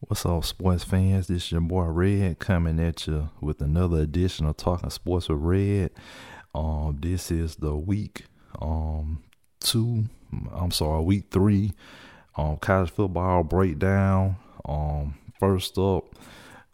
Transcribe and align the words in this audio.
What's 0.00 0.26
up, 0.26 0.44
sports 0.44 0.84
fans? 0.84 1.26
This 1.26 1.44
is 1.44 1.52
your 1.52 1.62
boy 1.62 1.84
Red 1.84 2.38
coming 2.38 2.78
at 2.78 3.06
you 3.06 3.30
with 3.40 3.62
another 3.62 4.00
edition 4.00 4.44
of 4.44 4.58
Talking 4.58 4.90
Sports 4.90 5.30
with 5.30 5.38
Red. 5.38 5.90
Um, 6.54 6.98
this 7.00 7.30
is 7.30 7.56
the 7.56 7.74
week 7.74 8.24
um 8.60 9.22
two. 9.58 10.04
I'm 10.52 10.70
sorry, 10.70 11.02
week 11.02 11.24
three. 11.30 11.72
Um, 12.36 12.58
college 12.58 12.90
football 12.90 13.42
breakdown. 13.42 14.36
Um, 14.66 15.14
first 15.40 15.78
up, 15.78 16.04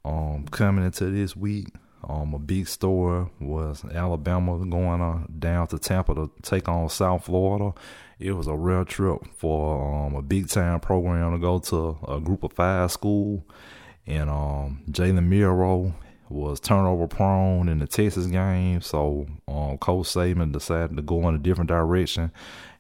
um, 0.05 0.47
coming 0.51 0.85
into 0.85 1.05
this 1.05 1.37
week, 1.37 1.69
um, 2.09 2.35
a 2.35 2.39
big 2.39 2.67
story 2.69 3.27
was 3.41 3.85
Alabama 3.85 4.59
going 4.67 5.01
on 5.01 5.33
down 5.39 5.67
to 5.69 5.79
Tampa 5.79 6.15
to 6.15 6.31
take 6.43 6.69
on 6.69 6.89
South 6.89 7.25
Florida. 7.25 7.73
It 8.19 8.33
was 8.33 8.47
a 8.47 8.55
real 8.55 8.85
trip 8.85 9.21
for 9.37 10.07
um, 10.07 10.15
a 10.15 10.23
big 10.23 10.49
time 10.49 10.81
program 10.81 11.33
to 11.33 11.39
go 11.39 11.59
to 11.61 11.99
a 12.09 12.21
group 12.21 12.43
of 12.43 12.53
five 12.53 12.91
school, 12.91 13.47
and 14.07 14.29
um, 14.29 14.83
Jalen 14.91 15.27
Milroe 15.27 15.95
was 16.29 16.61
turnover 16.61 17.07
prone 17.07 17.69
in 17.69 17.79
the 17.79 17.87
Texas 17.87 18.27
game, 18.27 18.81
so 18.81 19.27
um, 19.47 19.79
Coach 19.79 20.07
Saban 20.07 20.53
decided 20.53 20.97
to 20.97 21.03
go 21.03 21.29
in 21.29 21.35
a 21.35 21.39
different 21.39 21.69
direction 21.69 22.33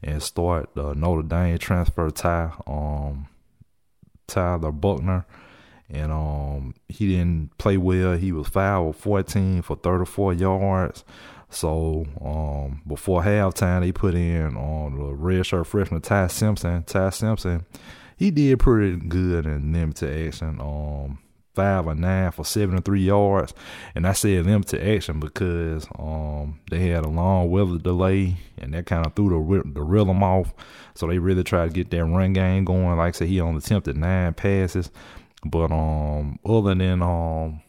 and 0.03 0.23
start 0.23 0.71
the 0.75 0.95
Notre 0.95 1.23
Dame 1.23 1.59
transfer 1.59 2.11
Ty 2.11 2.53
um, 2.67 3.29
Tyler 4.27 4.73
Buchner 4.73 5.27
and 5.93 6.11
um 6.11 6.75
he 6.89 7.09
didn't 7.09 7.57
play 7.59 7.77
well. 7.77 8.15
He 8.15 8.33
was 8.33 8.49
fouled 8.49 8.97
14 8.97 9.63
for 9.63 9.77
34 9.77 10.35
yards. 10.35 11.05
So 11.51 12.07
um 12.21 12.83
before 12.87 13.23
halftime, 13.23 13.81
they 13.83 13.93
put 13.93 14.15
in 14.15 14.57
on 14.57 14.97
the 14.97 15.15
redshirt 15.15 15.67
freshman 15.67 16.01
Ty 16.01 16.29
Simpson. 16.29 16.83
Ty 16.85 17.11
Simpson, 17.11 17.67
he 18.17 18.31
did 18.31 18.59
pretty 18.59 18.97
good 18.97 19.47
in 19.47 19.73
limited 19.73 20.27
action. 20.27 20.61
Um 20.61 21.19
five 21.55 21.87
or 21.87 21.95
nine 21.95 22.31
for 22.31 22.47
73 22.47 23.03
yards. 23.03 23.53
And 23.95 24.07
I 24.07 24.15
said 24.15 24.47
limited 24.47 24.83
action 24.89 25.21
because 25.21 25.87
um 25.99 26.59
they 26.71 26.89
had 26.89 27.05
a 27.05 27.09
long 27.09 27.51
weather 27.51 27.77
delay 27.77 28.39
and 28.57 28.73
that 28.73 28.87
kind 28.87 29.05
of 29.05 29.15
threw 29.15 29.29
the 29.29 29.71
the 29.75 29.83
rhythm 29.83 30.23
off. 30.23 30.55
So 30.95 31.07
they 31.07 31.19
really 31.19 31.45
tried 31.45 31.69
to 31.69 31.75
get 31.75 31.91
that 31.91 32.05
run 32.05 32.33
game 32.33 32.65
going. 32.65 32.97
Like 32.97 33.15
I 33.15 33.19
said, 33.19 33.29
he 33.29 33.43
only 33.43 33.59
attempted 33.59 33.99
nine 33.99 34.33
passes. 34.33 34.91
But 35.45 35.73
um, 35.73 36.39
other 36.47 36.75
than 36.75 37.03
um, 37.03 37.61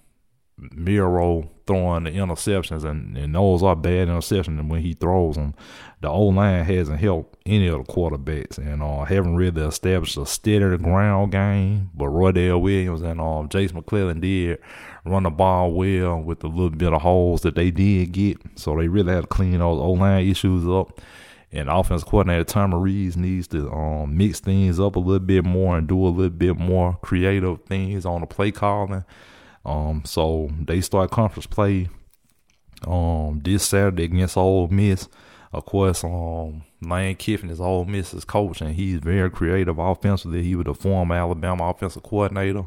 Milroe 0.58 1.50
throwing 1.66 2.04
the 2.04 2.12
interceptions, 2.12 2.84
and, 2.84 3.18
and 3.18 3.34
those 3.34 3.64
are 3.64 3.76
bad 3.76 4.08
interceptions, 4.08 4.60
and 4.60 4.70
when 4.70 4.82
he 4.82 4.94
throws 4.94 5.36
them, 5.36 5.56
the 6.02 6.10
old 6.10 6.36
line 6.36 6.64
hasn't 6.66 7.00
helped 7.00 7.38
any 7.46 7.68
of 7.68 7.86
the 7.86 7.94
quarterbacks, 7.94 8.58
and 8.58 8.84
uh, 8.84 9.06
haven't 9.06 9.36
really 9.36 9.62
established 9.64 10.18
a 10.18 10.26
steady 10.26 10.78
ground 10.78 11.32
game. 11.32 11.90
But 11.96 12.08
Roydell 12.08 12.62
Williams 12.62 13.02
and 13.02 13.20
um, 13.22 13.50
Jase 13.50 13.74
McClellan 13.74 14.20
did 14.20 14.60
run 15.06 15.24
the 15.24 15.30
ball 15.30 15.72
well 15.74 16.22
with 16.22 16.42
the 16.42 16.48
little 16.48 16.70
bit 16.70 16.94
of 16.94 17.02
holes 17.02 17.42
that 17.42 17.56
they 17.56 17.72
did 17.72 18.12
get, 18.12 18.38
so 18.56 18.76
they 18.78 18.88
really 18.88 19.14
had 19.14 19.22
to 19.22 19.28
clean 19.28 19.60
those 19.60 19.80
old 19.80 20.00
line 20.00 20.28
issues 20.28 20.68
up. 20.68 21.02
And 21.54 21.70
offense 21.70 22.04
coordinator 22.04 22.44
Tom 22.44 22.74
Rees 22.74 23.16
needs 23.16 23.48
to 23.50 23.72
um, 23.72 24.18
mix 24.18 24.40
things 24.40 24.80
up 24.80 24.96
a 24.96 25.00
little 25.00 25.20
bit 25.20 25.46
more 25.46 25.78
and 25.78 25.88
do 25.88 26.04
a 26.04 26.10
little 26.10 26.32
bit 26.32 26.58
more 26.58 26.98
creative 27.04 27.64
things 27.66 28.08
on 28.08 28.22
the 28.22 28.28
play 28.28 28.52
calling. 28.52 29.06
Um, 29.64 30.02
so 30.04 30.50
they 30.60 30.82
start 30.82 31.12
conference 31.12 31.46
play 31.46 31.90
um, 32.88 33.40
this 33.44 33.64
Saturday 33.64 34.06
against 34.06 34.36
Ole 34.36 34.68
Miss. 34.70 35.08
Of 35.54 35.66
course, 35.66 36.04
um, 36.04 36.64
Lane 36.82 37.16
Kiffin 37.16 37.52
is 37.52 37.62
Ole 37.62 37.86
Miss's 37.86 38.26
coach, 38.26 38.60
and 38.60 38.74
he's 38.74 39.00
very 39.00 39.30
creative 39.30 39.78
offensively. 39.78 40.42
He 40.42 40.56
was 40.56 40.66
a 40.68 40.74
former 40.74 41.14
Alabama 41.14 41.70
offensive 41.70 42.02
coordinator, 42.02 42.64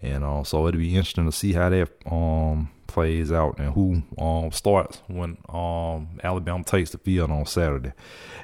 and 0.00 0.22
uh, 0.22 0.44
so 0.44 0.68
it'll 0.68 0.78
be 0.78 0.94
interesting 0.94 1.26
to 1.26 1.32
see 1.32 1.52
how 1.52 1.68
that 1.70 1.88
um 2.06 2.70
plays 2.92 3.32
out 3.32 3.58
and 3.58 3.72
who 3.72 4.02
um 4.18 4.52
starts 4.52 5.02
when 5.08 5.36
um 5.48 6.08
Alabama 6.22 6.62
takes 6.64 6.90
the 6.90 6.98
field 6.98 7.30
on 7.30 7.46
Saturday. 7.46 7.92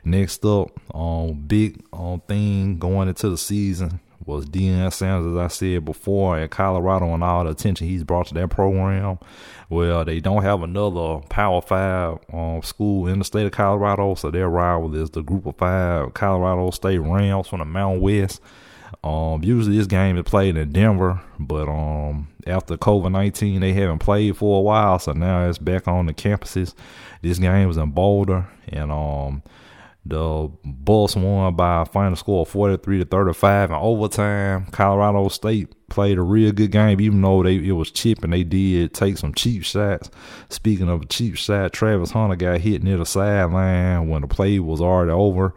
Next 0.04 0.44
up, 0.44 0.70
um 0.94 1.44
big 1.46 1.82
um 1.92 2.20
thing 2.26 2.78
going 2.78 3.08
into 3.08 3.28
the 3.28 3.38
season 3.38 4.00
was 4.28 4.44
Deion 4.44 4.92
Sanders, 4.92 5.32
as 5.32 5.38
I 5.38 5.48
said 5.48 5.84
before, 5.84 6.38
in 6.38 6.48
Colorado 6.48 7.14
and 7.14 7.24
all 7.24 7.44
the 7.44 7.50
attention 7.50 7.88
he's 7.88 8.04
brought 8.04 8.26
to 8.26 8.34
that 8.34 8.48
program. 8.48 9.18
Well, 9.70 10.04
they 10.04 10.20
don't 10.20 10.42
have 10.42 10.62
another 10.62 11.20
Power 11.28 11.62
Five 11.62 12.18
um, 12.32 12.62
school 12.62 13.06
in 13.08 13.18
the 13.18 13.24
state 13.24 13.46
of 13.46 13.52
Colorado, 13.52 14.14
so 14.14 14.30
their 14.30 14.48
rival 14.48 14.94
is 14.94 15.10
the 15.10 15.22
Group 15.22 15.46
of 15.46 15.56
Five 15.56 16.14
Colorado 16.14 16.70
State 16.70 16.98
Rams 16.98 17.48
from 17.48 17.60
the 17.60 17.64
Mountain 17.64 18.02
West. 18.02 18.40
Um, 19.04 19.44
usually 19.44 19.76
this 19.76 19.86
game 19.86 20.16
is 20.16 20.24
played 20.24 20.56
in 20.56 20.72
Denver, 20.72 21.20
but 21.38 21.68
um, 21.68 22.28
after 22.46 22.76
COVID 22.76 23.12
nineteen, 23.12 23.60
they 23.60 23.72
haven't 23.72 23.98
played 23.98 24.36
for 24.36 24.58
a 24.58 24.62
while, 24.62 24.98
so 24.98 25.12
now 25.12 25.48
it's 25.48 25.58
back 25.58 25.86
on 25.86 26.06
the 26.06 26.14
campuses. 26.14 26.74
This 27.22 27.38
game 27.38 27.68
was 27.68 27.76
in 27.76 27.90
Boulder, 27.90 28.48
and 28.68 28.90
um, 28.90 29.42
the 30.06 30.50
Buffs 30.64 31.16
won 31.16 31.54
by 31.54 31.82
a 31.82 31.84
final 31.84 32.16
score 32.16 32.42
of 32.42 32.48
forty 32.48 32.76
three 32.82 32.98
to 32.98 33.04
thirty 33.04 33.34
five 33.34 33.70
in 33.70 33.76
overtime. 33.76 34.66
Colorado 34.72 35.28
State 35.28 35.74
played 35.90 36.18
a 36.18 36.22
real 36.22 36.52
good 36.52 36.72
game, 36.72 37.00
even 37.00 37.20
though 37.20 37.42
they 37.42 37.56
it 37.56 37.72
was 37.72 37.90
cheap 37.90 38.24
and 38.24 38.32
they 38.32 38.42
did 38.42 38.94
take 38.94 39.18
some 39.18 39.34
cheap 39.34 39.64
shots. 39.64 40.10
Speaking 40.48 40.88
of 40.88 41.02
a 41.02 41.06
cheap 41.06 41.36
shot, 41.36 41.72
Travis 41.72 42.12
Hunter 42.12 42.36
got 42.36 42.60
hit 42.60 42.82
near 42.82 42.96
the 42.96 43.06
sideline 43.06 44.08
when 44.08 44.22
the 44.22 44.28
play 44.28 44.58
was 44.58 44.80
already 44.80 45.12
over. 45.12 45.54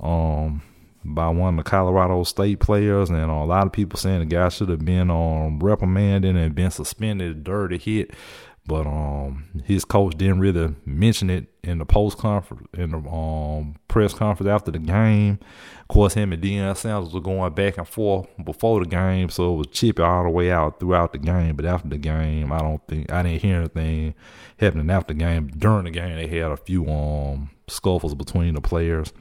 Um, 0.00 0.62
by 1.04 1.28
one 1.28 1.58
of 1.58 1.64
the 1.64 1.70
Colorado 1.70 2.22
State 2.24 2.60
players, 2.60 3.10
and 3.10 3.18
a 3.18 3.44
lot 3.44 3.66
of 3.66 3.72
people 3.72 3.98
saying 3.98 4.20
the 4.20 4.26
guy 4.26 4.48
should 4.48 4.68
have 4.68 4.84
been 4.84 5.10
um, 5.10 5.58
reprimanded 5.60 6.36
and 6.36 6.54
been 6.54 6.70
suspended. 6.70 7.44
Dirty 7.44 7.78
hit, 7.78 8.12
but 8.66 8.86
um, 8.86 9.44
his 9.64 9.84
coach 9.84 10.16
didn't 10.16 10.40
really 10.40 10.74
mention 10.84 11.30
it 11.30 11.46
in 11.68 11.78
the 11.78 11.84
post 11.84 12.18
conference, 12.18 12.66
in 12.74 12.90
the 12.90 12.98
um 12.98 13.76
press 13.88 14.14
conference 14.14 14.50
after 14.50 14.70
the 14.70 14.78
game. 14.78 15.38
Of 15.80 15.88
course, 15.88 16.14
him 16.14 16.32
and 16.32 16.42
Deion 16.42 16.76
Sanders 16.76 17.12
were 17.12 17.20
going 17.20 17.52
back 17.52 17.78
and 17.78 17.86
forth 17.86 18.26
before 18.44 18.80
the 18.80 18.86
game, 18.88 19.28
so 19.28 19.54
it 19.54 19.56
was 19.58 19.66
chippy 19.68 20.02
all 20.02 20.24
the 20.24 20.30
way 20.30 20.50
out 20.50 20.80
throughout 20.80 21.12
the 21.12 21.18
game. 21.18 21.56
But 21.56 21.66
after 21.66 21.88
the 21.88 21.98
game, 21.98 22.52
I 22.52 22.58
don't 22.58 22.86
think 22.88 23.12
I 23.12 23.22
didn't 23.22 23.42
hear 23.42 23.58
anything 23.58 24.14
happening 24.58 24.90
after 24.90 25.12
the 25.14 25.20
game. 25.20 25.48
During 25.48 25.84
the 25.84 25.90
game, 25.90 26.16
they 26.16 26.26
had 26.26 26.50
a 26.50 26.56
few 26.56 26.88
um 26.88 27.50
scuffles 27.68 28.14
between 28.14 28.54
the 28.54 28.60
players. 28.60 29.12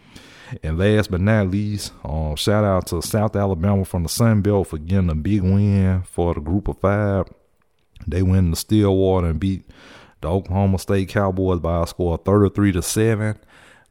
And 0.63 0.77
last 0.77 1.11
but 1.11 1.19
not 1.19 1.49
least, 1.49 1.91
um, 2.05 2.37
shout 2.37 2.63
out 2.63 2.87
to 2.87 3.01
South 3.01 3.35
Alabama 3.35 3.83
from 3.83 4.03
the 4.03 4.09
Sun 4.09 4.41
Belt 4.41 4.67
for 4.67 4.77
getting 4.77 5.09
a 5.09 5.15
big 5.15 5.41
win 5.41 6.03
for 6.03 6.33
the 6.33 6.39
group 6.39 6.69
of 6.69 6.79
five. 6.79 7.27
They 8.07 8.21
went 8.21 8.53
to 8.53 8.59
Stillwater 8.59 9.27
and 9.27 9.39
beat 9.39 9.65
the 10.21 10.29
Oklahoma 10.29 10.79
State 10.79 11.09
Cowboys 11.09 11.59
by 11.59 11.83
a 11.83 11.87
score 11.87 12.15
of 12.15 12.25
33 12.25 12.73
to 12.73 12.81
7. 12.81 13.37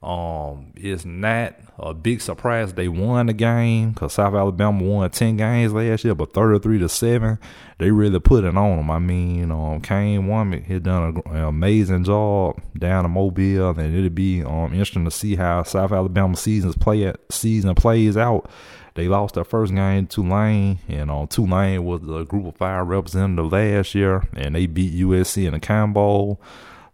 Um, 0.03 0.73
it's 0.77 1.05
not 1.05 1.57
a 1.79 1.93
big 1.95 2.21
surprise 2.21 2.73
they 2.75 2.87
won 2.87 3.27
the 3.27 3.33
game 3.33 3.91
because 3.91 4.13
South 4.13 4.35
Alabama 4.35 4.85
won 4.85 5.11
10 5.11 5.37
games 5.37 5.73
last 5.73 6.05
year, 6.05 6.15
but 6.15 6.33
33 6.33 6.79
to 6.81 6.89
7, 6.89 7.39
they 7.79 7.91
really 7.91 8.21
put 8.21 8.45
it 8.45 8.57
on 8.57 8.77
them. 8.77 8.91
I 8.91 8.99
mean, 8.99 9.51
um, 9.51 9.81
Kane 9.81 10.25
Wommack 10.25 10.67
had 10.67 10.85
done 10.85 11.23
an 11.27 11.37
amazing 11.37 12.05
job 12.05 12.61
down 12.79 13.05
in 13.05 13.11
Mobile, 13.11 13.71
and 13.71 13.97
it'll 13.97 14.11
be 14.11 14.45
um, 14.45 14.73
interesting 14.73 15.07
to 15.07 15.11
see 15.11 15.35
how 15.35 15.63
South 15.63 15.93
Alabama 15.93 16.37
seasons 16.37 16.77
play 16.77 17.13
season 17.31 17.75
plays 17.75 18.17
out. 18.17 18.51
They 18.97 19.09
lost 19.09 19.35
their 19.35 19.45
first 19.45 19.75
game 19.75 20.07
to 20.07 20.23
Tulane, 20.23 20.79
and 20.89 21.11
um, 21.11 21.29
Tulane 21.29 21.85
was 21.85 22.01
the 22.01 22.25
group 22.25 22.47
of 22.47 22.57
five 22.57 22.87
representative 22.87 23.53
last 23.53 23.95
year, 23.95 24.27
and 24.33 24.55
they 24.55 24.65
beat 24.67 24.95
USC 24.95 25.47
in 25.47 25.53
the 25.53 25.61
Cotton 25.61 25.93
Bowl. 25.93 26.41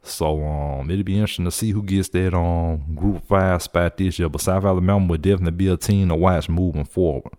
So 0.03 0.45
um, 0.45 0.91
it'll 0.91 1.05
be 1.05 1.15
interesting 1.15 1.45
to 1.45 1.53
see 1.53 1.71
who 1.71 1.85
gets 1.85 2.09
that 2.09 2.35
um 2.35 2.97
group 2.97 3.25
five 3.29 3.63
spot 3.63 3.97
this 3.97 4.19
year. 4.19 4.29
But 4.29 4.41
South 4.41 4.65
Alabama 4.65 5.07
would 5.07 5.23
definitely 5.23 5.53
be 5.53 5.69
a 5.69 5.77
team 5.77 6.09
to 6.09 6.17
watch 6.17 6.49
moving 6.49 6.85
forward. 6.85 7.35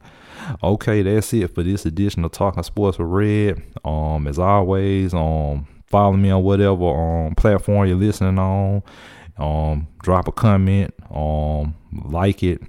Okay, 0.63 1.01
that's 1.01 1.33
it 1.33 1.53
for 1.53 1.61
this 1.61 1.85
edition 1.85 2.23
of 2.23 2.31
Talking 2.31 2.63
Sports 2.63 2.97
with 2.97 3.09
Red. 3.09 3.61
Um, 3.83 4.27
as 4.27 4.39
always, 4.39 5.13
um, 5.13 5.67
follow 5.87 6.13
me 6.13 6.31
on 6.31 6.41
whatever 6.41 6.85
um 6.85 7.35
platform 7.35 7.85
you're 7.85 7.97
listening 7.97 8.39
on. 8.39 8.81
Um, 9.37 9.87
drop 10.01 10.29
a 10.29 10.31
comment, 10.31 10.93
um, 11.13 11.75
like 12.05 12.43
it 12.43 12.61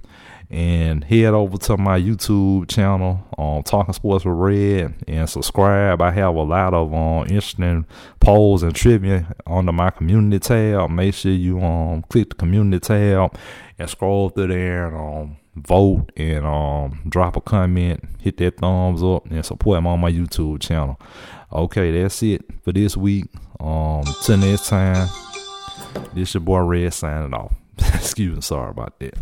and 0.49 1.03
head 1.03 1.33
over 1.33 1.57
to 1.57 1.77
my 1.77 1.99
YouTube 1.99 2.69
channel 2.69 3.25
on 3.37 3.57
um, 3.57 3.63
Talking 3.63 3.93
Sports 3.93 4.25
with 4.25 4.35
Red 4.35 4.93
and 5.07 5.29
subscribe. 5.29 6.01
I 6.01 6.11
have 6.11 6.35
a 6.35 6.43
lot 6.43 6.73
of 6.73 6.93
um, 6.93 7.23
interesting 7.23 7.85
polls 8.19 8.63
and 8.63 8.75
trivia 8.75 9.33
under 9.47 9.71
my 9.71 9.89
community 9.89 10.39
tab. 10.39 10.89
Make 10.89 11.15
sure 11.15 11.31
you 11.31 11.61
um 11.61 12.03
click 12.09 12.29
the 12.29 12.35
community 12.35 12.79
tab 12.79 13.35
and 13.79 13.89
scroll 13.89 14.29
through 14.29 14.47
there 14.47 14.87
and 14.87 14.95
um 14.95 15.37
vote 15.55 16.11
and 16.15 16.45
um 16.45 17.01
drop 17.09 17.35
a 17.35 17.41
comment, 17.41 18.03
hit 18.19 18.37
that 18.37 18.57
thumbs 18.57 19.01
up 19.01 19.25
and 19.27 19.45
support 19.45 19.81
me 19.81 19.89
on 19.89 19.99
my 19.99 20.11
YouTube 20.11 20.61
channel. 20.61 20.99
Okay, 21.51 21.91
that's 21.91 22.21
it 22.23 22.43
for 22.63 22.71
this 22.71 22.95
week. 22.95 23.25
Um 23.59 24.03
till 24.23 24.37
next 24.37 24.67
time. 24.67 25.07
This 26.13 26.33
your 26.33 26.41
boy 26.41 26.59
Red 26.59 26.93
signing 26.93 27.33
off. 27.33 27.53
Excuse 27.77 28.35
me, 28.35 28.41
sorry 28.41 28.69
about 28.69 28.99
that. 28.99 29.15